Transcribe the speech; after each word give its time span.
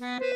Mm-hmm. 0.00 0.29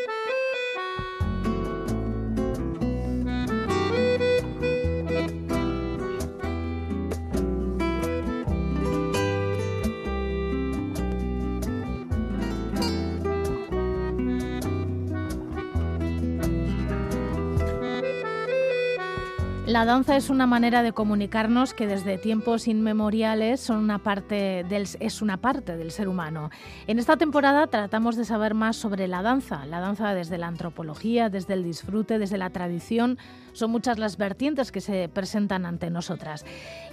La 19.75 19.85
danza 19.85 20.17
es 20.17 20.31
una 20.31 20.47
manera 20.47 20.85
de 20.85 20.93
comunicarnos 20.93 21.75
que 21.75 21.89
desde 21.89 22.17
tiempos 22.17 22.69
inmemoriales 22.69 23.59
son 23.59 23.79
una 23.79 23.99
parte 23.99 24.65
del, 24.69 24.87
es 25.01 25.21
una 25.21 25.39
parte 25.39 25.77
del 25.77 25.91
ser 25.91 26.07
humano. 26.07 26.51
En 26.87 27.01
esta 27.01 27.17
temporada 27.17 27.67
tratamos 27.67 28.15
de 28.15 28.25
saber 28.25 28.55
más 28.55 28.77
sobre 28.77 29.09
la 29.09 29.21
danza, 29.23 29.67
la 29.67 29.81
danza 29.81 30.15
desde 30.15 30.39
la 30.39 30.47
antropología, 30.47 31.29
desde 31.29 31.55
el 31.55 31.65
disfrute, 31.65 32.21
desde 32.21 32.39
la 32.39 32.51
tradición. 32.51 33.19
Son 33.53 33.73
muchas 33.73 33.99
las 33.99 34.17
vertientes 34.17 34.71
que 34.71 34.81
se 34.81 35.09
presentan 35.09 35.67
ante 35.67 35.91
nosotras. 35.91 36.45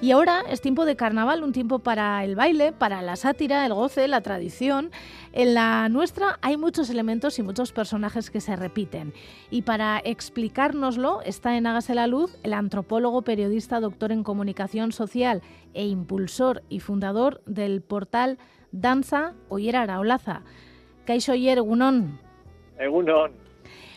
Y 0.02 0.10
ahora 0.10 0.42
es 0.50 0.60
tiempo 0.60 0.86
de 0.86 0.96
carnaval, 0.96 1.44
un 1.44 1.54
tiempo 1.54 1.78
para 1.78 2.24
el 2.24 2.36
baile, 2.36 2.72
para 2.72 3.04
la 3.04 3.16
sátira, 3.16 3.64
el 3.64 3.76
goce, 3.76 4.08
la 4.08 4.22
tradición. 4.22 4.90
En 5.34 5.54
la 5.54 5.88
nuestra 5.88 6.40
hay 6.42 6.58
muchos 6.58 6.90
elementos 6.90 7.40
y 7.40 7.44
muchos 7.44 7.72
personajes 7.72 8.30
que 8.30 8.42
se 8.42 8.56
repiten. 8.56 9.14
Y 9.50 9.62
para 9.62 10.02
explicárnoslo 10.04 11.22
está 11.22 11.56
en 11.56 11.68
Hágase 11.68 11.96
la 11.96 12.08
Luz 12.08 12.38
el 12.44 12.54
antropólogo, 12.54 13.22
periodista, 13.22 13.80
doctor 13.80 14.12
en 14.12 14.24
comunicación 14.24 14.92
social 14.92 15.42
e 15.74 15.86
impulsor 15.86 16.64
y 16.68 16.82
fundador 16.82 17.42
del 17.46 17.82
portal 17.82 18.40
Danza 18.74 19.34
Oyer 19.48 19.78
Araolaza. 19.78 20.42
Kaixo 21.06 21.32
Oyer, 21.32 21.60
Egunon. 21.60 22.20
Egunon. 22.78 23.32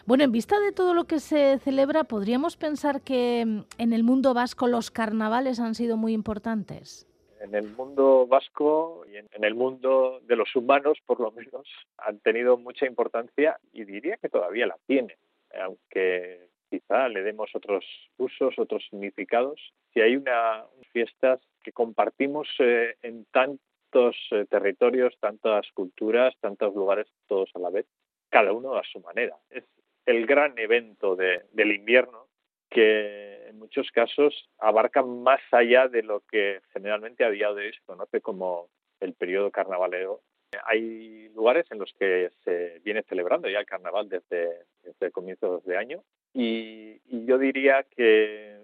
Bueno, 0.06 0.24
en 0.24 0.32
vista 0.32 0.60
de 0.60 0.70
todo 0.70 0.94
lo 0.94 1.04
que 1.04 1.18
se 1.18 1.58
celebra, 1.58 2.04
¿podríamos 2.04 2.56
pensar 2.56 3.00
que 3.00 3.44
mm, 3.46 3.60
en 3.78 3.92
el 3.92 4.04
mundo 4.04 4.34
vasco 4.34 4.66
los 4.66 4.90
carnavales 4.90 5.58
han 5.58 5.74
sido 5.74 5.96
muy 5.96 6.12
importantes? 6.12 7.06
En 7.44 7.54
el 7.54 7.68
mundo 7.68 8.26
vasco 8.26 9.04
y 9.06 9.18
en 9.18 9.44
el 9.44 9.54
mundo 9.54 10.20
de 10.22 10.34
los 10.34 10.56
humanos, 10.56 10.96
por 11.04 11.20
lo 11.20 11.30
menos, 11.30 11.68
han 11.98 12.18
tenido 12.20 12.56
mucha 12.56 12.86
importancia 12.86 13.60
y 13.70 13.84
diría 13.84 14.16
que 14.16 14.30
todavía 14.30 14.66
la 14.66 14.78
tienen, 14.86 15.18
aunque 15.60 16.48
quizá 16.70 17.06
le 17.10 17.22
demos 17.22 17.54
otros 17.54 17.84
usos, 18.16 18.58
otros 18.58 18.82
significados. 18.88 19.60
Si 19.92 20.00
hay 20.00 20.16
unas 20.16 20.64
fiestas 20.90 21.38
que 21.62 21.72
compartimos 21.72 22.48
eh, 22.60 22.96
en 23.02 23.26
tantos 23.26 24.16
eh, 24.30 24.46
territorios, 24.48 25.14
tantas 25.20 25.70
culturas, 25.72 26.34
tantos 26.40 26.74
lugares, 26.74 27.08
todos 27.28 27.50
a 27.54 27.58
la 27.58 27.68
vez, 27.68 27.84
cada 28.30 28.54
uno 28.54 28.74
a 28.74 28.82
su 28.90 29.00
manera. 29.00 29.36
Es 29.50 29.64
el 30.06 30.24
gran 30.24 30.58
evento 30.58 31.14
del 31.14 31.72
invierno 31.72 32.26
que 32.70 33.33
en 33.48 33.58
muchos 33.58 33.90
casos 33.90 34.48
abarca 34.58 35.02
más 35.02 35.40
allá 35.50 35.88
de 35.88 36.02
lo 36.02 36.20
que 36.20 36.60
generalmente 36.72 37.24
a 37.24 37.30
día 37.30 37.52
de 37.52 37.66
hoy 37.66 37.72
se 37.72 37.84
conoce 37.84 38.20
como 38.20 38.68
el 39.00 39.14
periodo 39.14 39.50
carnavalero. 39.50 40.20
Hay 40.66 41.28
lugares 41.34 41.66
en 41.70 41.78
los 41.78 41.92
que 41.98 42.30
se 42.44 42.80
viene 42.84 43.02
celebrando 43.02 43.48
ya 43.48 43.58
el 43.58 43.66
carnaval 43.66 44.08
desde, 44.08 44.66
desde 44.82 45.10
comienzos 45.10 45.64
de 45.64 45.76
año 45.76 46.02
y, 46.32 47.00
yo 47.26 47.38
diría 47.38 47.86
que 47.96 48.58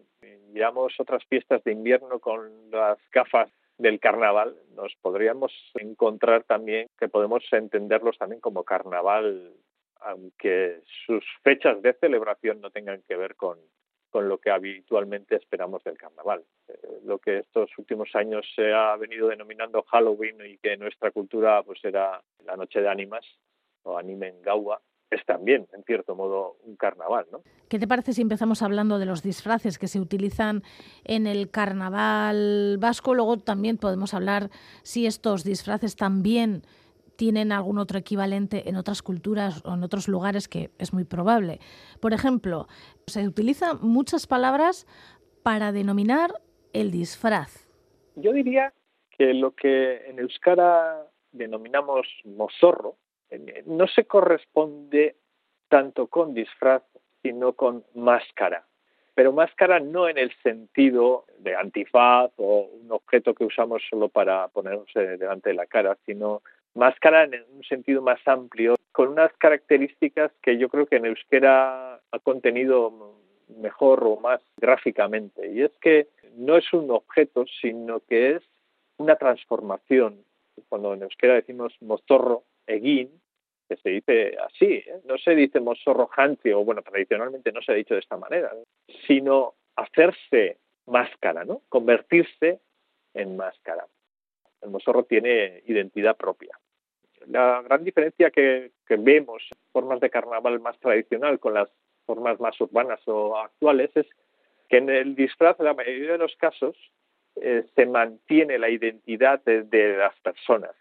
miramos 0.53 0.99
otras 0.99 1.25
fiestas 1.27 1.63
de 1.65 1.73
invierno 1.73 2.19
con 2.19 2.71
las 2.71 2.99
gafas 3.11 3.49
del 3.79 3.99
carnaval, 4.01 4.55
nos 4.75 4.95
podríamos 5.01 5.53
encontrar 5.75 6.45
también 6.45 6.89
que 6.99 7.09
podemos 7.09 7.43
entenderlos 7.53 8.19
también 8.19 8.41
como 8.41 8.65
carnaval, 8.65 9.55
aunque 10.01 10.83
sus 11.07 11.25
fechas 11.43 11.81
de 11.81 11.95
celebración 11.95 12.61
no 12.61 12.71
tengan 12.71 13.03
que 13.09 13.17
ver 13.17 13.37
con, 13.37 13.59
con 14.11 14.29
lo 14.29 14.39
que 14.39 14.51
habitualmente 14.51 15.37
esperamos 15.37 15.83
del 15.85 15.97
carnaval. 15.97 16.43
Eh, 16.69 17.01
lo 17.05 17.19
que 17.19 17.39
estos 17.39 17.71
últimos 17.79 18.15
años 18.15 18.47
se 18.55 18.73
ha 18.73 18.97
venido 18.97 19.29
denominando 19.29 19.83
Halloween 19.83 20.37
y 20.45 20.59
que 20.59 20.75
en 20.75 20.81
nuestra 20.81 21.11
cultura 21.11 21.63
pues 21.63 21.83
era 21.85 22.21
la 22.45 22.57
noche 22.57 22.81
de 22.81 22.89
ánimas 22.89 23.25
o 23.83 23.97
anime 23.97 24.29
en 24.29 24.43
Gaua, 24.43 24.81
es 25.11 25.25
también, 25.27 25.67
en 25.73 25.83
cierto 25.83 26.15
modo, 26.15 26.57
un 26.63 26.77
carnaval. 26.77 27.27
¿no? 27.33 27.43
¿Qué 27.69 27.79
te 27.79 27.89
parece 27.89 28.13
si 28.13 28.23
empezamos 28.23 28.63
hablando 28.63 28.99
de 28.99 29.07
los 29.07 29.23
disfraces 29.23 29.79
que 29.79 29.89
se 29.89 30.01
utilizan 30.01 30.63
en 31.05 31.27
el 31.27 31.51
carnaval 31.51 32.79
vasco? 32.79 33.15
Luego 33.15 33.39
también 33.39 33.77
podemos 33.77 34.15
hablar 34.15 34.51
si 34.83 35.07
estos 35.07 35.43
disfraces 35.43 35.97
también 35.97 36.63
tienen 37.21 37.53
algún 37.53 37.79
otro 37.79 37.99
equivalente 37.99 38.71
en 38.71 38.77
otras 38.77 39.03
culturas 39.03 39.63
o 39.67 39.75
en 39.75 39.83
otros 39.83 40.09
lugares 40.09 40.49
que 40.49 40.71
es 40.79 40.95
muy 40.95 41.05
probable. 41.05 41.59
Por 42.01 42.15
ejemplo, 42.15 42.67
se 43.07 43.29
utilizan 43.29 43.77
muchas 43.83 44.27
palabras 44.27 44.87
para 45.43 45.71
denominar 45.71 46.31
el 46.73 46.91
disfraz. 46.91 47.69
Yo 48.17 48.33
diría 48.33 48.73
que 49.11 49.35
lo 49.35 49.51
que 49.51 50.09
en 50.09 50.19
euskara 50.19 51.07
denominamos 51.31 52.07
mozorro, 52.25 52.97
no 53.67 53.87
se 53.87 54.07
corresponde 54.07 55.17
tanto 55.69 56.07
con 56.07 56.33
disfraz, 56.33 56.83
sino 57.23 57.53
con 57.53 57.85
máscara. 57.95 58.65
Pero 59.15 59.35
máscara 59.35 59.79
no 59.79 60.09
en 60.09 60.17
el 60.17 60.33
sentido 60.43 61.27
de 61.39 61.55
antifaz 61.55 62.31
o 62.39 62.71
un 62.83 62.91
objeto 62.91 63.35
que 63.35 63.45
usamos 63.45 63.83
solo 63.91 64.09
para 64.09 64.49
ponernos 64.49 64.89
delante 64.95 65.51
de 65.51 65.55
la 65.55 65.67
cara, 65.67 65.99
sino 66.07 66.41
máscara 66.75 67.25
en 67.25 67.45
un 67.53 67.65
sentido 67.65 68.03
más 68.03 68.21
amplio, 68.27 68.77
con 68.93 69.09
unas 69.09 69.33
características 69.35 70.33
que 70.43 70.59
yo 70.59 70.69
creo 70.69 70.87
que 70.87 70.97
en 70.97 71.07
euskera 71.07 71.95
ha 71.95 72.19
contenido 72.23 73.17
mejor 73.59 74.05
o 74.05 74.17
más 74.17 74.41
gráficamente. 74.57 75.51
Y 75.53 75.63
es 75.63 75.73
que 75.81 76.09
no 76.37 76.57
es 76.57 76.73
un 76.73 76.91
objeto, 76.91 77.45
sino 77.61 78.01
que 78.01 78.37
es 78.37 78.43
una 78.99 79.17
transformación. 79.17 80.25
Cuando 80.69 80.95
en 80.95 81.03
euskera 81.03 81.35
decimos 81.35 81.75
mozorro, 81.81 82.45
egin, 82.67 83.11
que 83.69 83.77
se 83.77 83.91
dice 83.91 84.37
así, 84.45 84.75
¿eh? 84.75 85.01
no 85.05 85.17
se 85.17 85.35
dice 85.35 85.61
mosorro 85.61 86.11
o 86.11 86.65
bueno, 86.65 86.83
tradicionalmente 86.83 87.53
no 87.53 87.63
se 87.63 87.73
ha 87.73 87.77
dicho 87.77 87.95
de 87.95 88.01
esta 88.01 88.17
manera, 88.17 88.53
sino 89.07 89.55
hacerse 89.77 90.59
máscara, 90.87 91.45
¿no? 91.45 91.63
Convertirse 91.69 92.61
en 93.15 93.37
máscara. 93.37 93.87
El 94.63 94.71
mosorro 94.71 95.05
tiene 95.05 95.63
identidad 95.67 96.17
propia. 96.17 96.59
La 97.27 97.63
gran 97.63 97.85
diferencia 97.85 98.31
que, 98.31 98.73
que 98.87 98.97
vemos 98.97 99.43
en 99.51 99.59
formas 99.73 100.01
de 100.01 100.11
carnaval 100.11 100.61
más 100.61 100.79
tradicional 100.79 101.39
con 101.39 101.55
las 101.55 101.69
formas 102.07 102.41
más 102.41 102.61
urbanas 102.61 103.01
o 103.07 103.37
actuales 103.37 103.91
es 103.95 104.07
que 104.69 104.79
en 104.79 104.89
el 104.89 105.15
disfraz, 105.15 105.59
en 105.59 105.67
la 105.67 105.75
mayoría 105.75 106.13
de 106.13 106.19
los 106.19 106.35
casos, 106.37 106.77
eh, 107.37 107.65
se 107.75 107.87
mantiene 107.87 108.59
la 108.59 108.69
identidad 108.69 109.43
de, 109.45 109.97
las 109.97 110.19
personas, 110.21 110.73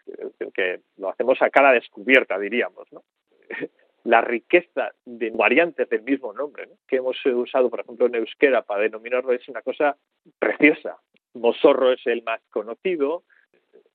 que 0.54 0.80
lo 0.96 1.10
hacemos 1.10 1.40
a 1.40 1.50
cara 1.50 1.72
descubierta, 1.72 2.38
diríamos. 2.38 2.86
¿no? 2.92 3.02
la 4.04 4.20
riqueza 4.20 4.92
de 5.04 5.30
variantes 5.30 5.88
del 5.88 6.02
mismo 6.02 6.32
nombre 6.32 6.68
que 6.86 6.96
hemos 6.96 7.16
usado, 7.24 7.70
por 7.70 7.80
ejemplo, 7.80 8.06
en 8.06 8.16
euskera 8.16 8.62
para 8.62 8.82
denominarlo 8.82 9.32
es 9.32 9.48
una 9.48 9.62
cosa 9.62 9.96
preciosa. 10.38 10.98
Mosorro 11.34 11.92
es 11.92 12.04
el 12.06 12.22
más 12.22 12.40
conocido, 12.50 13.22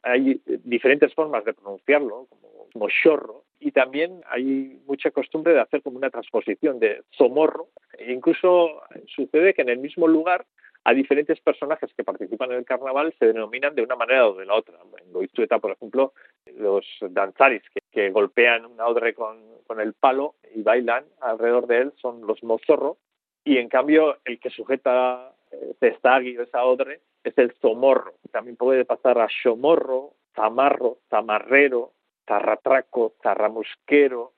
hay 0.05 0.39
diferentes 0.63 1.13
formas 1.13 1.43
de 1.45 1.53
pronunciarlo, 1.53 2.27
como 2.29 2.67
mochorro, 2.75 3.43
y 3.59 3.71
también 3.71 4.21
hay 4.29 4.79
mucha 4.85 5.09
costumbre 5.09 5.53
de 5.53 5.61
hacer 5.61 5.81
como 5.81 5.97
una 5.97 6.11
transposición 6.11 6.79
de 6.79 7.01
somorro. 7.09 7.69
E 7.97 8.13
incluso 8.13 8.81
sucede 9.07 9.53
que 9.55 9.63
en 9.63 9.69
el 9.69 9.79
mismo 9.79 10.07
lugar 10.07 10.45
a 10.83 10.93
diferentes 10.93 11.39
personajes 11.39 11.91
que 11.95 12.03
participan 12.03 12.51
en 12.51 12.59
el 12.59 12.65
carnaval 12.65 13.15
se 13.17 13.25
denominan 13.25 13.73
de 13.73 13.81
una 13.81 13.95
manera 13.95 14.27
o 14.27 14.35
de 14.35 14.45
la 14.45 14.53
otra. 14.53 14.77
En 15.03 15.11
Goizueta, 15.11 15.57
por 15.57 15.71
ejemplo, 15.71 16.13
los 16.57 16.85
danzaris 17.09 17.63
que, 17.91 18.11
golpean 18.11 18.65
una 18.65 18.85
odre 18.85 19.15
con, 19.15 19.39
el 19.79 19.93
palo 19.93 20.35
y 20.53 20.61
bailan 20.61 21.05
alrededor 21.21 21.65
de 21.65 21.77
él 21.79 21.93
son 21.95 22.27
los 22.27 22.43
mozorro, 22.43 22.97
y 23.43 23.57
en 23.57 23.67
cambio 23.67 24.17
el 24.25 24.39
que 24.39 24.51
sujeta 24.51 25.33
cestagui 25.79 26.37
o 26.37 26.43
esa 26.43 26.63
odre 26.63 26.99
es 27.25 27.37
el 27.37 27.51
zomorro. 27.59 28.13
También 28.31 28.55
puede 28.55 28.85
pasar 28.85 29.19
a 29.19 29.27
shomorro, 29.27 30.13
zamarro, 30.35 30.99
zamarrero, 31.09 31.91
zarratraco, 32.27 33.15
zarramusquero, 33.21 34.33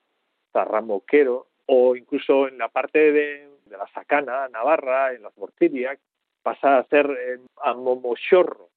zarramoquero, 0.54 1.48
o 1.66 1.96
incluso 1.96 2.48
en 2.48 2.58
la 2.58 2.70
parte 2.70 3.12
de, 3.12 3.50
la 3.70 3.86
sacana, 3.94 4.48
Navarra, 4.48 5.14
en 5.14 5.24
las 5.24 5.38
Morcilias, 5.38 6.00
pasa 6.42 6.78
a 6.78 6.84
ser 6.86 7.06
eh, 7.12 7.40
a 7.62 7.74
momoshorro. 7.74 8.70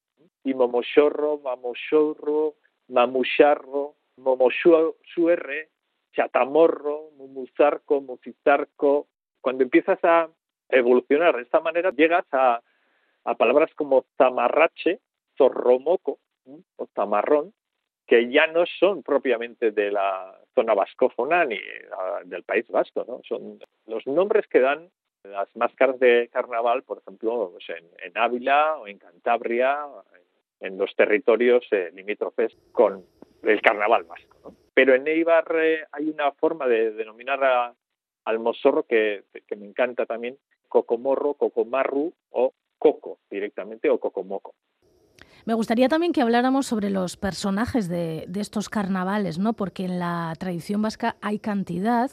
Y 0.43 0.53
momoshorro, 0.53 1.37
mamoshorro, 1.37 2.55
mamusharro, 2.89 3.95
momoshuerre, 4.17 5.69
chatamorro, 6.11 7.11
mumuzarco, 7.15 8.01
mufizarco. 8.01 9.07
Cuando 9.39 9.63
empiezas 9.63 10.03
a 10.03 10.29
evolucionar 10.67 11.37
de 11.37 11.43
esta 11.43 11.61
manera, 11.61 11.91
llegas 11.91 12.25
a, 12.33 12.61
a 13.25 13.35
palabras 13.35 13.71
como 13.75 14.05
tamarrache, 14.17 14.99
zorromoco 15.37 16.19
o 16.75 16.87
tamarrón, 16.87 17.53
que 18.07 18.29
ya 18.29 18.47
no 18.47 18.65
son 18.65 19.03
propiamente 19.03 19.71
de 19.71 19.91
la 19.91 20.37
zona 20.53 20.73
vascófona 20.73 21.45
ni 21.45 21.57
del 22.25 22.43
País 22.43 22.67
Vasco, 22.67 23.05
¿no? 23.07 23.21
Son 23.27 23.59
los 23.85 24.05
nombres 24.05 24.47
que 24.47 24.59
dan 24.59 24.89
las 25.23 25.55
máscaras 25.55 25.99
de 25.99 26.29
carnaval, 26.31 26.83
por 26.83 26.97
ejemplo, 26.97 27.51
pues 27.51 27.65
en, 27.69 28.17
Ávila 28.17 28.77
o 28.77 28.87
en 28.87 28.97
Cantabria, 28.97 29.87
en 30.59 30.77
los 30.77 30.95
territorios 30.95 31.65
eh, 31.71 31.91
limítrofes 31.93 32.55
con 32.71 33.05
el 33.43 33.61
carnaval 33.61 34.03
vasco. 34.03 34.55
Pero 34.73 34.93
en 34.95 35.07
Eibar 35.07 35.45
hay 35.91 36.09
una 36.09 36.31
forma 36.33 36.67
de 36.67 36.91
denominar 36.91 37.75
al 38.25 38.39
mozorro 38.39 38.83
que, 38.83 39.23
que, 39.47 39.55
me 39.55 39.67
encanta 39.67 40.05
también, 40.05 40.37
cocomorro, 40.67 41.33
cocomarru 41.35 42.13
o 42.29 42.53
coco 42.81 43.19
directamente 43.29 43.91
o 43.91 43.99
cocomoco. 43.99 44.55
Me 45.45 45.53
gustaría 45.53 45.87
también 45.87 46.13
que 46.13 46.21
habláramos 46.21 46.65
sobre 46.65 46.89
los 46.89 47.15
personajes 47.15 47.87
de, 47.87 48.27
estos 48.35 48.69
carnavales, 48.69 49.37
¿no? 49.37 49.53
Porque 49.53 49.85
en 49.85 49.99
la 49.99 50.33
tradición 50.39 50.81
vasca 50.81 51.15
hay 51.21 51.37
cantidad. 51.37 52.09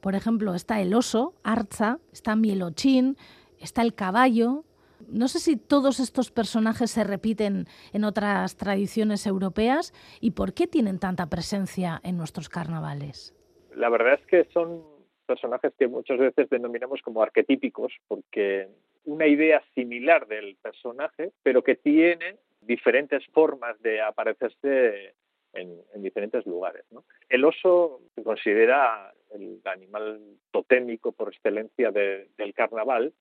Por 0.00 0.14
ejemplo, 0.14 0.54
está 0.54 0.80
el 0.80 0.94
oso, 0.94 1.34
Arza, 1.42 1.98
está 2.12 2.36
Mielochín, 2.36 3.16
está 3.60 3.82
el 3.82 3.94
caballo. 3.94 4.64
No 5.08 5.26
sé 5.26 5.40
si 5.40 5.56
todos 5.56 5.98
estos 5.98 6.30
personajes 6.30 6.90
se 6.92 7.02
repiten 7.02 7.66
en 7.92 8.04
otras 8.04 8.56
tradiciones 8.56 9.26
europeas 9.26 9.92
y 10.20 10.32
por 10.32 10.54
qué 10.54 10.68
tienen 10.68 11.00
tanta 11.00 11.26
presencia 11.26 12.00
en 12.04 12.16
nuestros 12.16 12.48
carnavales. 12.48 13.34
La 13.74 13.88
verdad 13.88 14.14
es 14.14 14.26
que 14.26 14.44
son 14.52 14.82
personajes 15.26 15.72
que 15.78 15.88
muchas 15.88 16.18
veces 16.18 16.48
denominamos 16.48 17.00
como 17.02 17.22
arquetípicos 17.22 17.92
porque 18.08 18.68
una 19.04 19.26
idea 19.26 19.62
similar 19.74 20.26
del 20.26 20.56
personaje, 20.56 21.32
pero 21.42 21.62
que 21.62 21.76
tiene 21.76 22.36
diferentes 22.60 23.26
formas 23.28 23.80
de 23.82 24.00
aparecerse 24.00 25.14
en, 25.52 25.82
diferentes 25.96 26.46
lugares. 26.46 26.84
El 27.28 27.44
oso 27.44 28.00
se 28.14 28.22
considera 28.22 29.12
el 29.32 29.60
animal 29.64 30.20
totémico 30.50 31.12
por 31.12 31.28
excelencia 31.28 31.90
del 31.90 32.54
carnaval 32.54 33.12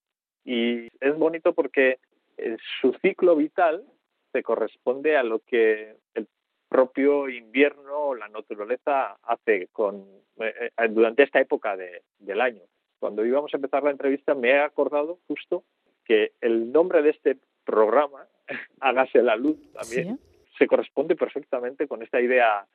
y 0.44 0.88
es 1.00 1.18
bonito 1.18 1.54
porque 1.54 2.00
eh, 2.38 2.58
su 2.82 2.94
ciclo 3.02 3.36
vital 3.36 3.84
se 4.32 4.44
corresponde 4.44 5.18
a 5.18 5.24
lo 5.24 5.40
que 5.40 5.96
el 6.14 6.28
propio 6.70 7.30
invierno 7.30 7.98
o 7.98 8.16
la 8.16 8.30
naturaleza 8.30 9.18
hace 9.24 9.68
con, 9.74 10.06
eh, 10.40 10.72
eh, 10.78 10.88
durante 10.90 11.24
esta 11.24 11.40
época 11.40 11.76
del 11.76 12.42
año. 12.42 12.64
Cuando 13.02 13.26
íbamos 13.26 13.52
a 13.52 13.58
empezar 13.58 13.82
la 13.82 13.90
entrevista 13.90 14.36
me 14.36 14.52
he 14.52 14.60
acordado 14.60 15.18
justo 15.28 15.64
que 16.06 16.34
el 16.40 16.72
nombre 16.72 17.02
de 17.02 17.10
este 17.10 17.38
programa 17.66 18.28
hágase 18.80 19.24
la 19.24 19.36
luz 19.36 19.58
también, 19.74 20.20
se 20.60 20.68
corresponde 20.68 21.16
perfectamente 21.16 21.88
con 21.88 22.04
esta 22.04 22.22
idea 22.22 22.68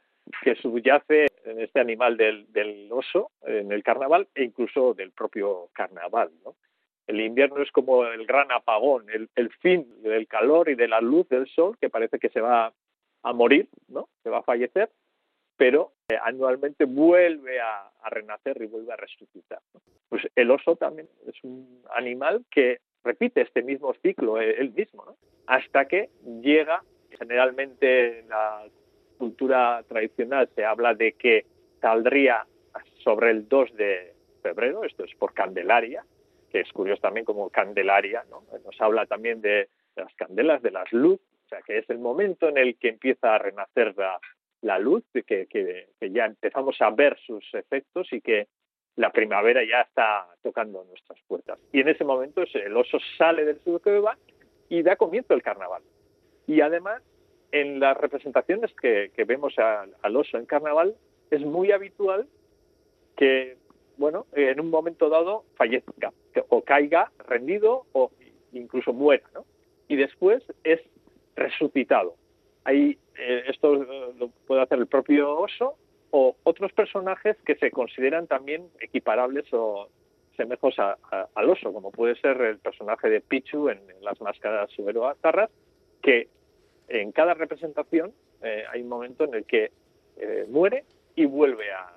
que 0.43 0.57
subyace 0.57 1.29
en 1.45 1.61
este 1.61 1.79
animal 1.79 2.17
del, 2.17 2.89
oso, 2.91 3.31
en 3.43 3.71
el 3.71 3.85
carnaval 3.85 4.27
e 4.35 4.43
incluso 4.43 4.95
del 4.95 5.13
propio 5.13 5.69
carnaval. 5.73 6.33
El 7.07 7.21
invierno 7.21 7.63
es 7.63 7.71
como 7.71 8.05
el 8.05 8.27
gran 8.27 8.51
apagón, 8.51 9.07
el, 9.09 9.51
fin 9.61 9.87
del 10.03 10.27
calor 10.27 10.69
y 10.69 10.75
de 10.75 10.89
la 10.89 11.01
luz 11.01 11.29
del 11.29 11.47
sol 11.47 11.79
que 11.81 11.89
parece 11.89 12.19
que 12.19 12.31
se 12.31 12.41
va 12.41 12.73
a 13.23 13.33
morir, 13.33 13.69
¿no? 13.87 14.09
se 14.25 14.31
va 14.31 14.39
a 14.39 14.43
fallecer, 14.43 14.91
pero 15.57 15.93
eh, 16.09 16.17
anualmente 16.23 16.85
vuelve 16.85 17.61
a, 17.61 17.91
renacer 18.09 18.63
y 18.63 18.67
vuelve 18.67 18.93
a 18.93 18.97
resucitar. 18.97 19.59
Pues 20.09 20.23
el 20.37 20.53
oso 20.53 20.77
también 20.77 21.09
es 21.27 21.35
un 21.43 21.83
animal 21.93 22.45
que 22.49 22.79
repite 23.03 23.41
este 23.41 23.65
mismo 23.65 23.93
ciclo 23.95 24.41
eh, 24.41 24.55
él 24.59 24.71
mismo, 24.71 25.05
¿no? 25.05 25.17
hasta 25.49 25.87
que 25.87 26.11
llega, 26.41 26.85
generalmente 27.11 28.21
en 28.21 28.29
la 28.29 28.63
cultura 29.19 29.83
tradicional 29.89 30.49
se 30.55 30.65
habla 30.65 30.95
de 30.95 31.15
que 31.15 31.45
saldría 31.81 32.47
sobre 33.03 33.33
el 33.33 33.49
2 33.49 33.75
de 33.75 34.15
febrero, 34.43 34.85
esto 34.85 35.03
es 35.03 35.15
por 35.17 35.35
Candelaria, 35.35 36.05
que 36.53 36.61
es 36.61 36.73
curioso 36.73 37.03
también 37.03 37.27
como 37.27 37.51
Candelaria, 37.51 38.25
¿no? 38.31 38.45
nos 38.65 38.81
habla 38.81 39.07
también 39.07 39.41
de, 39.41 39.69
las 39.97 40.15
candelas, 40.15 40.63
de 40.63 40.71
las 40.71 40.93
luz, 40.93 41.19
o 41.47 41.49
sea 41.49 41.63
que 41.63 41.79
es 41.79 41.91
el 41.91 41.99
momento 41.99 42.49
en 42.49 42.59
el 42.59 42.77
que 42.79 42.91
empieza 42.91 43.35
a 43.35 43.39
renacer 43.39 43.97
la, 43.97 44.21
luz, 44.79 45.05
que, 45.13 45.89
ya 46.01 46.27
empezamos 46.27 46.81
a 46.81 46.91
ver 46.91 47.17
sus 47.25 47.43
efectos 47.55 48.13
y 48.13 48.21
que 48.21 48.49
la 48.97 49.11
primavera 49.11 49.63
ya 49.63 49.83
está 49.83 50.27
tocando 50.43 50.85
nuestras 50.85 51.21
puertas. 51.27 51.59
Y 51.73 51.81
en 51.81 51.89
ese 51.89 52.05
momento 52.05 52.43
el 52.53 52.77
oso 52.77 52.99
sale 53.17 53.45
del 53.45 53.61
cueva 53.81 54.17
y 54.69 54.83
da 54.83 54.97
comienzo 54.97 55.35
el 55.35 55.43
carnaval. 55.43 55.83
Y 56.47 56.61
además, 56.61 57.03
en 57.53 57.81
las 57.81 57.97
representaciones 57.97 58.73
que, 58.75 59.11
vemos 59.27 59.55
al 59.59 60.17
oso 60.17 60.39
en 60.39 60.47
carnaval, 60.47 60.97
es 61.31 61.43
muy 61.43 61.73
habitual 61.73 62.27
que, 63.17 63.57
bueno, 63.97 64.27
en 64.33 64.61
un 64.61 64.71
momento 64.71 65.09
dado 65.09 65.45
fallezca 65.57 66.13
o 66.49 66.63
caiga 66.63 67.13
rendido 67.29 67.87
o 67.93 68.11
incluso 68.53 68.93
muera. 68.93 69.29
Y 69.89 69.97
después 69.97 70.43
es 70.65 70.81
resucitado. 71.37 72.17
Ahí 72.67 72.99
eh, 73.17 73.45
esto 73.47 73.75
lo 73.75 74.29
puede 74.45 74.63
hacer 74.63 74.79
el 74.79 74.89
propio 74.89 75.39
oso 75.39 75.77
o 76.11 76.35
otros 76.43 76.73
personajes 76.73 77.37
que 77.47 77.55
se 77.55 77.71
consideran 77.71 78.27
también 78.27 78.69
equiparables 78.81 79.45
o 79.53 79.89
semejos 80.37 80.75
al 80.81 81.49
oso, 81.49 81.73
como 81.73 81.93
puede 81.93 82.17
ser 82.17 82.41
el 82.41 82.59
personaje 82.59 83.09
de 83.09 83.21
Pichu 83.21 83.69
en, 83.69 83.79
las 84.01 84.21
máscaras 84.21 84.69
subero-azarras, 84.73 85.49
que 86.03 86.29
en 86.89 87.13
cada 87.13 87.35
representación 87.35 88.13
eh, 88.43 88.65
hay 88.69 88.83
un 88.83 88.89
momento 88.89 89.23
en 89.23 89.35
el 89.35 89.45
que 89.45 89.71
eh, 90.17 90.47
muere 90.49 90.85
y 91.15 91.25
vuelve 91.25 91.71
a, 91.71 91.93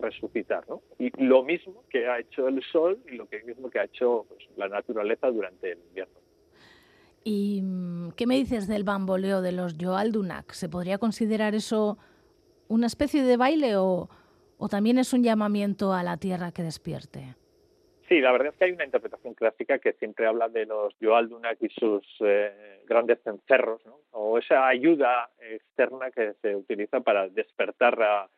resucitar, 0.00 0.66
¿no? 0.66 0.80
Y 0.98 1.10
lo 1.22 1.42
mismo 1.42 1.84
que 1.90 2.06
ha 2.06 2.18
hecho 2.18 2.48
el 2.48 2.62
sol 2.62 2.98
y 3.06 3.16
lo 3.16 3.28
mismo 3.44 3.68
que 3.68 3.80
ha 3.80 3.84
hecho 3.84 4.24
pues, 4.30 4.48
la 4.56 4.66
naturaleza 4.66 5.30
durante 5.30 5.72
el 5.72 5.78
invierno. 5.78 6.23
¿Y 7.24 7.62
mm, 7.62 8.12
qué 8.12 8.26
me 8.26 8.36
dices 8.36 8.68
del 8.68 8.84
bamboleo 8.84 9.40
de 9.40 9.52
los 9.52 9.76
Joaldunak? 9.80 10.52
¿Se 10.52 10.68
podría 10.68 10.98
considerar 10.98 11.54
eso 11.54 11.96
una 12.68 12.86
especie 12.86 13.22
de 13.22 13.38
baile 13.38 13.76
o, 13.76 14.08
también 14.70 14.98
es 14.98 15.12
un 15.12 15.22
llamamiento 15.22 15.92
a 15.92 16.02
la 16.02 16.16
tierra 16.18 16.52
que 16.52 16.62
despierte? 16.62 17.34
Sí, 18.08 18.20
la 18.20 18.32
verdad 18.32 18.48
es 18.48 18.58
que 18.58 18.64
hay 18.66 18.72
una 18.72 18.84
interpretación 18.84 19.34
clásica 19.34 19.78
que 19.78 19.94
siempre 19.94 20.26
habla 20.26 20.48
de 20.48 20.66
los 20.66 20.94
Joaldunak 21.00 21.58
y 21.62 21.68
sus 21.70 22.06
eh, 22.20 22.82
grandes 22.86 23.22
cencerros, 23.22 23.84
¿no? 23.86 24.00
o 24.10 24.38
esa 24.38 24.66
ayuda 24.66 25.30
externa 25.38 26.10
que 26.10 26.34
se 26.42 26.54
utiliza 26.54 27.00
para 27.00 27.28
despertar 27.28 28.02
a, 28.02 28.30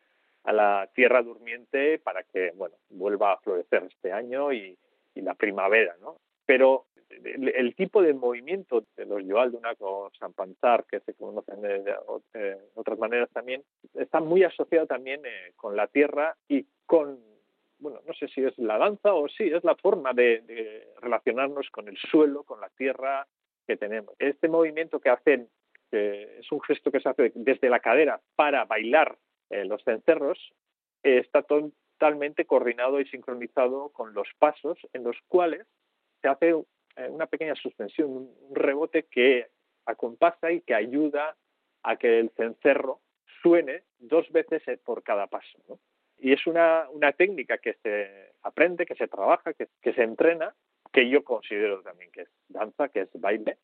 la 0.51 0.89
tierra 0.95 1.21
durmiente 1.21 1.99
para 1.99 2.23
que 2.23 2.51
bueno 2.55 2.77
vuelva 2.89 3.33
a 3.33 3.37
florecer 3.39 3.83
este 3.83 4.13
año 4.13 4.53
y, 4.53 4.77
la 5.15 5.33
primavera. 5.33 5.95
¿no? 5.99 6.17
Pero 6.45 6.85
el, 7.09 7.75
tipo 7.75 8.01
de 8.01 8.13
movimiento 8.13 8.83
de 8.95 9.05
los 9.05 9.23
Joaldunak 9.23 9.77
o 9.81 10.11
Sampanzar, 10.19 10.85
que 10.85 10.99
se 11.01 11.13
conocen 11.13 11.61
de, 11.61 11.95
otras 12.75 12.99
maneras 12.99 13.29
también, 13.31 13.63
está 13.93 14.19
muy 14.19 14.43
asociado 14.43 14.87
también 14.87 15.21
eh, 15.25 15.53
con 15.55 15.75
la 15.75 15.87
tierra 15.87 16.35
y 16.47 16.65
con 16.85 17.19
bueno, 17.79 18.01
no 18.07 18.13
sé 18.13 18.27
si 18.29 18.43
es 18.43 18.57
la 18.57 18.77
danza 18.77 19.13
o 19.13 19.27
sí, 19.27 19.43
es 19.43 19.63
la 19.63 19.75
forma 19.75 20.13
de, 20.13 20.87
relacionarnos 20.99 21.69
con 21.69 21.87
el 21.87 21.97
suelo, 21.97 22.43
con 22.43 22.59
la 22.59 22.69
tierra 22.69 23.27
que 23.67 23.77
tenemos. 23.77 24.15
Este 24.19 24.47
movimiento 24.47 24.99
que 24.99 25.09
hacen, 25.09 25.47
es 25.91 26.51
un 26.51 26.61
gesto 26.61 26.91
que 26.91 26.99
se 26.99 27.09
hace 27.09 27.31
desde 27.35 27.69
la 27.69 27.79
cadera 27.79 28.19
para 28.35 28.65
bailar 28.65 29.17
eh, 29.49 29.63
los 29.65 29.83
cencerros, 29.83 30.53
está 31.03 31.43
totalmente 31.43 32.45
coordinado 32.45 32.99
y 32.99 33.05
sincronizado 33.05 33.89
con 33.89 34.13
los 34.13 34.27
pasos 34.39 34.77
en 34.93 35.03
los 35.03 35.17
cuales 35.27 35.65
se 36.21 36.27
hace 36.27 36.55
eh, 36.97 37.09
una 37.09 37.27
pequeña 37.27 37.55
suspensión, 37.55 38.09
un 38.09 38.55
rebote 38.55 39.03
que 39.03 39.47
acompasa 39.85 40.51
y 40.51 40.61
que 40.61 40.75
ayuda 40.75 41.35
a 41.83 41.95
que 41.95 42.19
el 42.19 42.29
cencerro 42.31 42.99
suene 43.41 43.83
dos 43.99 44.29
veces 44.31 44.61
por 44.83 45.03
cada 45.03 45.27
paso. 45.27 45.59
¿no? 45.69 45.79
Y 46.17 46.33
es 46.33 46.45
una, 46.47 46.89
una 46.91 47.11
técnica 47.11 47.57
que 47.59 47.75
se 47.83 48.33
aprende, 48.43 48.85
que 48.85 48.95
se 48.95 49.07
trabaja, 49.07 49.53
que, 49.53 49.67
que 49.81 49.93
se 49.93 50.03
entrena, 50.03 50.55
que 50.91 51.09
yo 51.09 51.23
considero 51.23 51.81
también 51.81 52.11
que 52.11 52.21
es 52.21 52.29
danza, 52.49 52.89
que 52.89 53.01
es 53.01 53.09
baile, 53.13 53.57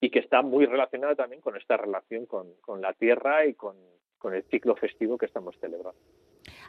y 0.00 0.10
que 0.10 0.20
está 0.20 0.42
muy 0.42 0.66
relacionada 0.66 1.14
también 1.14 1.42
con 1.42 1.56
esta 1.56 1.76
relación 1.76 2.26
con, 2.26 2.54
con 2.60 2.80
la 2.80 2.94
tierra 2.94 3.44
y 3.44 3.54
con, 3.54 3.76
con, 4.18 4.34
el 4.34 4.42
ciclo 4.44 4.74
festivo 4.76 5.18
que 5.18 5.26
estamos 5.26 5.54
celebrando. 5.60 6.00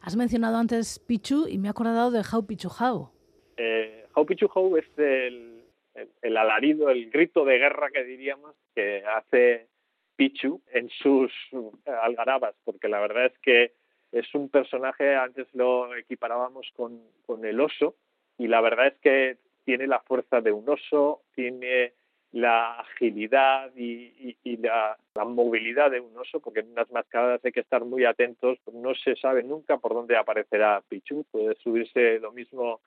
Has 0.01 0.17
mencionado 0.17 0.57
antes 0.57 0.99
Pichu 0.99 1.47
y 1.47 1.57
me 1.57 1.67
he 1.67 1.71
acordado 1.71 2.11
de 2.11 2.21
How 2.21 2.45
Pichu 2.45 2.67
How. 2.67 3.09
Eh, 3.55 4.05
How 4.13 4.25
Pichu 4.25 4.49
How 4.53 4.75
es 4.77 4.85
el, 4.97 5.60
el, 6.21 6.37
alarido, 6.37 6.89
el 6.89 7.09
grito 7.09 7.45
de 7.45 7.57
guerra 7.57 7.89
que 7.91 8.03
diríamos 8.03 8.55
que 8.73 9.03
hace 9.05 9.67
Pichu 10.15 10.61
en 10.71 10.89
sus 10.89 11.31
algarabas, 11.85 12.55
porque 12.63 12.87
la 12.87 12.99
verdad 12.99 13.25
es 13.25 13.37
que 13.39 13.73
es 14.11 14.33
un 14.35 14.49
personaje, 14.49 15.15
antes 15.15 15.47
lo 15.53 15.95
equiparábamos 15.95 16.67
con, 16.75 17.01
con, 17.25 17.45
el 17.45 17.59
oso, 17.59 17.95
y 18.37 18.47
la 18.47 18.61
verdad 18.61 18.87
es 18.87 18.97
que 18.99 19.37
tiene 19.63 19.87
la 19.87 19.99
fuerza 20.01 20.41
de 20.41 20.51
un 20.51 20.67
oso, 20.67 21.21
tiene 21.33 21.93
la 22.31 22.79
agilidad 22.79 23.71
y, 23.75 24.37
la, 24.57 24.97
movilidad 25.25 25.91
de 25.91 25.99
un 25.99 26.17
oso, 26.17 26.39
porque 26.39 26.61
en 26.61 26.71
unas 26.71 26.89
mascaradas 26.91 27.43
hay 27.43 27.51
que 27.51 27.59
estar 27.59 27.83
muy 27.83 28.05
atentos, 28.05 28.57
no 28.71 28.95
se 28.95 29.15
sabe 29.15 29.43
nunca 29.43 29.77
por 29.77 29.93
dónde 29.93 30.17
aparecerá 30.17 30.81
Pichu, 30.87 31.25
puede 31.31 31.55
subirse 31.55 32.19
lo 32.19 32.31
mismo 32.31 32.81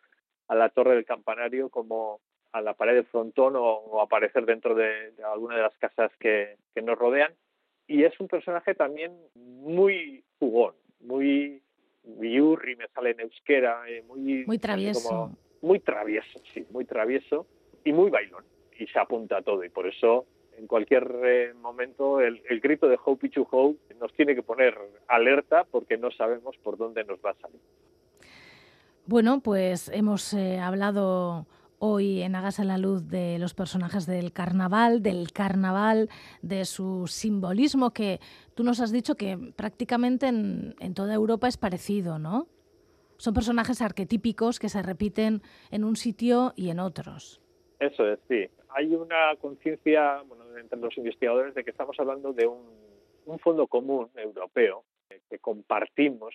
a 0.48 0.54
la 0.54 0.68
torre 0.70 0.94
del 0.94 1.04
campanario 1.04 1.68
como 1.68 2.20
a 2.54 2.60
la 2.62 2.74
pared 2.74 2.94
del 2.94 3.04
frontón 3.06 3.54
o, 3.56 4.00
aparecer 4.00 4.46
dentro 4.46 4.76
de, 4.76 5.12
alguna 5.24 5.56
de 5.56 5.62
las 5.62 5.76
casas 5.76 6.12
que, 6.20 6.56
nos 6.82 6.96
rodean. 6.96 7.32
Y 7.86 8.04
es 8.04 8.18
un 8.20 8.28
personaje 8.28 8.74
también 8.74 9.12
muy 9.34 10.24
jugón, 10.38 10.74
muy 11.00 11.60
yurri, 12.04 12.76
me 12.76 12.88
sale 12.88 13.10
en 13.10 13.20
euskera, 13.20 13.82
eh, 13.88 14.02
muy, 14.06 14.44
muy 14.46 14.58
travieso. 14.58 15.36
muy 15.62 15.80
travieso, 15.80 16.40
sí, 16.52 16.64
muy 16.70 16.84
travieso 16.84 17.46
y 17.84 17.92
muy 17.92 18.10
bailón 18.10 18.44
y 18.78 18.86
se 18.86 18.98
apunta 18.98 19.38
a 19.38 19.42
todo 19.42 19.64
y 19.64 19.68
por 19.68 19.86
eso 19.86 20.26
en 20.56 20.66
cualquier 20.66 21.10
eh, 21.24 21.54
momento 21.54 22.20
el, 22.20 22.40
grito 22.60 22.88
de 22.88 22.98
Ho 23.04 23.16
Pichu 23.16 23.46
Ho 23.50 23.74
nos 24.00 24.12
tiene 24.14 24.34
que 24.34 24.42
poner 24.42 24.76
alerta 25.08 25.64
porque 25.64 25.96
no 25.96 26.10
sabemos 26.12 26.56
por 26.58 26.76
dónde 26.76 27.04
nos 27.04 27.18
va 27.18 27.30
a 27.30 27.34
salir. 27.34 27.60
Bueno, 29.06 29.40
pues 29.40 29.90
hemos 29.90 30.32
eh, 30.32 30.58
hablado 30.58 31.46
hoy 31.84 32.22
en 32.22 32.34
Hagas 32.34 32.58
en 32.58 32.68
la 32.68 32.78
Luz 32.78 33.08
de 33.08 33.38
los 33.38 33.52
personajes 33.52 34.06
del 34.06 34.32
carnaval, 34.32 35.02
del 35.02 35.32
carnaval, 35.32 36.08
de 36.40 36.64
su 36.64 37.06
simbolismo, 37.06 37.92
que 37.92 38.20
tú 38.54 38.64
nos 38.64 38.80
has 38.80 38.90
dicho 38.90 39.16
que 39.16 39.52
prácticamente 39.54 40.28
en, 40.28 40.94
toda 40.94 41.14
Europa 41.14 41.46
es 41.46 41.58
parecido, 41.58 42.18
¿no? 42.18 42.48
Son 43.18 43.34
personajes 43.34 43.82
arquetípicos 43.82 44.58
que 44.58 44.68
se 44.68 44.82
repiten 44.82 45.42
en 45.70 45.84
un 45.84 45.96
sitio 45.96 46.52
y 46.56 46.70
en 46.70 46.80
otros. 46.80 47.40
Eso 47.78 48.08
es, 48.08 48.18
sí 48.28 48.48
hay 48.74 48.92
una 48.94 49.36
conciencia 49.40 50.22
bueno, 50.26 50.44
entre 50.58 50.78
los 50.78 50.96
investigadores 50.98 51.54
de 51.54 51.62
que 51.62 51.70
estamos 51.70 51.98
hablando 52.00 52.32
de 52.32 52.46
un, 52.46 52.84
fondo 53.38 53.66
común 53.66 54.10
europeo 54.16 54.84
que 55.30 55.38
compartimos 55.38 56.34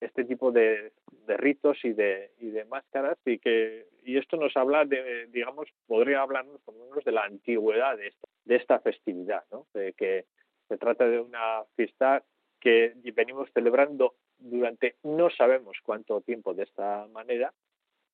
este 0.00 0.24
tipo 0.24 0.52
de, 0.52 0.92
ritos 1.26 1.84
y 1.84 1.92
de, 1.92 2.30
y 2.40 2.50
de 2.50 2.64
máscaras 2.64 3.18
y 3.26 3.38
que 3.38 3.86
y 4.04 4.16
esto 4.16 4.36
nos 4.36 4.56
habla 4.56 4.84
de 4.84 5.26
digamos 5.26 5.68
podría 5.86 6.22
hablarnos 6.22 6.60
por 6.62 6.74
lo 6.74 6.86
menos 6.86 7.04
de 7.04 7.12
la 7.12 7.24
antigüedad 7.24 7.96
de 7.96 8.08
esta, 8.08 8.28
de 8.44 8.56
esta 8.56 8.80
festividad 8.80 9.44
¿no? 9.52 9.66
de 9.74 9.92
que 9.92 10.24
se 10.68 10.78
trata 10.78 11.06
de 11.06 11.20
una 11.20 11.64
fiesta 11.76 12.22
que 12.60 12.94
venimos 13.14 13.50
celebrando 13.52 14.14
durante 14.38 14.96
no 15.02 15.30
sabemos 15.30 15.76
cuánto 15.82 16.20
tiempo 16.22 16.54
de 16.54 16.64
esta 16.64 17.06
manera 17.12 17.52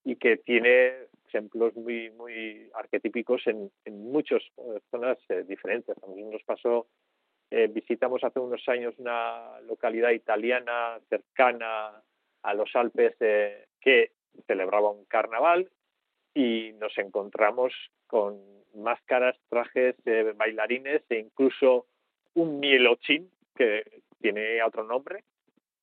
y 0.04 0.16
que 0.16 0.36
tiene 0.36 0.92
ejemplos 1.28 1.74
muy 1.76 2.10
muy 2.10 2.70
arquetípicos 2.74 3.46
en, 3.46 3.70
en 3.84 4.12
muchas 4.12 4.42
eh, 4.58 4.80
zonas 4.90 5.18
eh, 5.28 5.44
diferentes. 5.46 5.96
A 5.96 6.06
nosotros 6.06 6.32
nos 6.32 6.42
pasó, 6.44 6.86
eh, 7.56 7.68
visitamos 7.68 8.24
hace 8.24 8.40
unos 8.40 8.68
años 8.68 8.94
una 8.98 9.60
localidad 9.60 10.10
italiana 10.10 10.98
cercana 11.08 12.02
a 12.42 12.54
los 12.54 12.74
Alpes 12.74 13.14
que 13.80 14.10
celebraba 14.46 14.90
un 14.90 15.04
carnaval 15.04 15.70
y 16.34 16.72
nos 16.80 16.98
encontramos 16.98 17.72
con 18.08 18.42
máscaras, 18.74 19.36
trajes, 19.48 19.94
bailarines 20.36 21.02
e 21.08 21.18
incluso 21.20 21.86
un 22.34 22.58
mielochín 22.58 23.30
que 23.54 24.02
tiene 24.20 24.60
otro 24.62 24.82
nombre, 24.82 25.22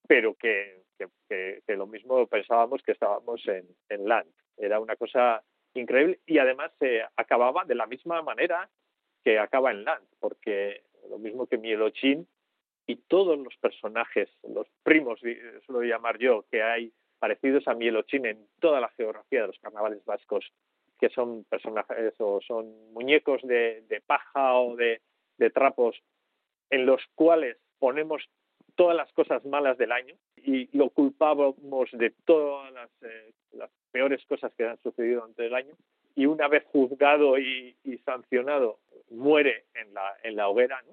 pero 0.08 0.36
que 0.36 0.82
que, 1.30 1.62
lo 1.76 1.88
mismo 1.88 2.28
pensábamos 2.28 2.82
que 2.84 2.92
estábamos 2.92 3.48
en, 3.48 3.66
en 3.90 4.08
Land. 4.08 4.30
Era 4.58 4.80
una 4.80 4.96
cosa 4.96 5.42
increíble 5.74 6.20
y 6.26 6.38
además 6.38 6.72
se 6.80 7.02
acababa 7.16 7.64
de 7.66 7.76
la 7.76 7.86
misma 7.86 8.22
manera 8.22 8.70
que 9.24 9.40
acaba 9.40 9.72
en 9.72 9.86
Land, 9.86 10.06
porque 10.20 10.84
lo 11.12 11.20
mismo 11.20 11.46
que 11.46 11.58
Mielochín 11.58 12.28
y 12.88 12.96
todos 12.96 13.38
los 13.38 13.56
personajes, 13.58 14.30
los 14.48 14.68
primos, 14.84 15.20
suelo 15.66 15.84
llamar 15.84 16.18
yo, 16.18 16.46
que 16.50 16.64
hay 16.64 16.92
parecidos 17.20 17.68
a 17.68 17.76
Mielochín 17.76 18.26
en 18.26 18.48
toda 18.60 18.80
la 18.80 18.90
geografía 18.90 19.42
de 19.42 19.48
los 19.48 19.60
carnavales 19.60 20.04
vascos, 20.06 20.52
que 21.00 21.10
son 21.10 21.44
personajes 21.44 22.16
o 22.20 22.42
son 22.42 22.94
muñecos 22.94 23.42
de, 23.44 24.02
paja 24.08 24.56
o 24.56 24.76
de, 24.76 25.02
trapos 25.54 26.02
en 26.70 26.86
los 26.86 27.02
cuales 27.16 27.58
ponemos 27.80 28.24
todas 28.76 28.96
las 28.96 29.12
cosas 29.14 29.44
malas 29.46 29.78
del 29.78 29.92
año 29.92 30.16
y 30.38 30.76
lo 30.76 30.90
culpábamos 30.90 31.90
de 31.92 32.12
todas 32.26 32.72
las, 32.72 32.90
eh, 33.02 33.34
peores 33.92 34.24
cosas 34.26 34.54
que 34.56 34.66
han 34.66 34.82
sucedido 34.82 35.22
durante 35.22 35.46
el 35.46 35.54
año 35.54 35.76
y 36.16 36.26
una 36.26 36.48
vez 36.48 36.64
juzgado 36.72 37.38
y, 37.38 37.76
sancionado 38.06 38.80
muere 39.12 39.66
en 39.76 39.94
la, 39.94 40.16
en 40.24 40.36
la 40.36 40.50
hoguera. 40.50 40.84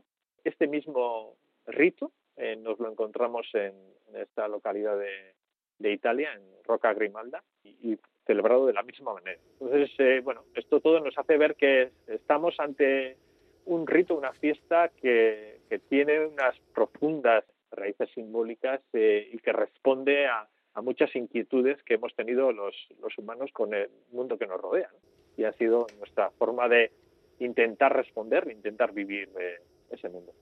Este 0.44 0.66
mismo 0.66 1.36
rito 1.66 2.12
eh, 2.36 2.56
nos 2.56 2.78
lo 2.78 2.90
encontramos 2.90 3.46
en, 3.54 3.74
esta 4.14 4.48
localidad 4.48 4.98
de, 4.98 5.34
de, 5.78 5.92
Italia, 5.92 6.32
en 6.32 6.42
Roca 6.64 6.94
Grimalda, 6.94 7.42
y, 7.62 7.98
celebrado 8.26 8.66
de 8.66 8.74
la 8.74 8.82
misma 8.82 9.14
manera. 9.14 9.40
Entonces, 9.58 9.90
eh, 9.98 10.20
bueno, 10.22 10.44
esto 10.54 10.80
todo 10.80 11.00
nos 11.00 11.16
hace 11.16 11.38
ver 11.38 11.56
que 11.56 11.92
estamos 12.06 12.54
ante 12.58 13.16
un 13.64 13.86
rito, 13.86 14.14
una 14.14 14.34
fiesta 14.34 14.90
que, 15.00 15.60
que 15.68 15.78
tiene 15.78 16.26
unas 16.26 16.58
profundas 16.74 17.44
raíces 17.70 18.10
simbólicas 18.14 18.80
eh, 18.92 19.28
y 19.32 19.38
que 19.38 19.52
responde 19.52 20.26
a, 20.26 20.48
muchas 20.80 21.16
inquietudes 21.16 21.82
que 21.82 21.94
hemos 21.94 22.14
tenido 22.14 22.52
los, 22.52 22.72
los, 23.02 23.18
humanos 23.18 23.50
con 23.52 23.74
el 23.74 23.90
mundo 24.12 24.38
que 24.38 24.46
nos 24.46 24.60
rodea. 24.60 24.88
Y 25.36 25.42
ha 25.42 25.52
sido 25.54 25.88
nuestra 25.98 26.30
forma 26.30 26.68
de 26.68 26.92
intentar 27.38 27.94
responder, 27.94 28.46
de 28.46 28.52
intentar 28.52 28.92
vivir 28.92 29.28
eh, 29.40 29.60
ese 29.90 30.08
mundo. 30.08 30.32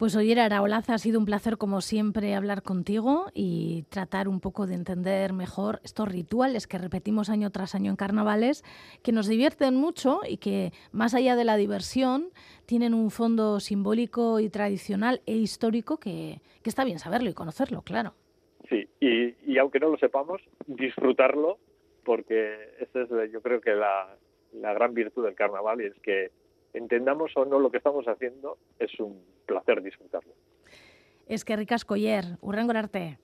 Pues 0.00 0.16
oye, 0.16 0.40
Araolaza, 0.40 0.94
ha 0.94 0.98
sido 0.98 1.18
un 1.18 1.26
placer 1.26 1.58
como 1.58 1.82
siempre 1.82 2.34
hablar 2.34 2.62
contigo 2.62 3.26
y 3.34 3.84
tratar 3.90 4.28
un 4.28 4.40
poco 4.40 4.66
de 4.66 4.74
entender 4.74 5.34
mejor 5.34 5.78
estos 5.84 6.10
rituales 6.10 6.66
que 6.66 6.78
repetimos 6.78 7.28
año 7.28 7.50
tras 7.50 7.74
año 7.74 7.90
en 7.90 7.96
carnavales, 7.96 8.64
que 9.02 9.12
nos 9.12 9.28
divierten 9.28 9.76
mucho 9.76 10.20
y 10.26 10.38
que 10.38 10.72
más 10.90 11.12
allá 11.12 11.36
de 11.36 11.44
la 11.44 11.58
diversión 11.58 12.30
tienen 12.64 12.94
un 12.94 13.10
fondo 13.10 13.60
simbólico 13.60 14.40
y 14.40 14.48
tradicional 14.48 15.20
e 15.26 15.36
histórico 15.36 15.98
que, 15.98 16.40
está 16.64 16.82
bien 16.86 16.98
saberlo 16.98 17.28
y 17.28 17.34
conocerlo, 17.34 17.82
claro. 17.82 18.14
Sí, 18.70 18.88
y, 19.00 19.58
aunque 19.58 19.80
no 19.80 19.90
lo 19.90 19.98
sepamos, 19.98 20.40
disfrutarlo 20.66 21.58
porque 22.04 22.56
esa 22.80 23.02
es 23.02 23.30
yo 23.30 23.42
creo 23.42 23.60
que 23.60 23.74
la, 23.74 24.16
la 24.52 24.72
gran 24.74 24.94
virtud 24.94 25.24
del 25.24 25.34
carnaval 25.34 25.80
y 25.80 25.86
es 25.86 25.98
que 26.02 26.30
entendamos 26.72 27.36
o 27.36 27.44
no 27.44 27.58
lo 27.58 27.70
que 27.70 27.78
estamos 27.78 28.06
haciendo, 28.06 28.58
es 28.78 28.98
un 29.00 29.22
placer 29.46 29.82
disfrutarlo. 29.82 30.32
Es 31.26 31.44
que 31.44 31.56
ricas 31.56 31.84
coller, 31.84 32.24
urrengorarte. 32.40 33.18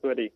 Sueri. 0.00 0.32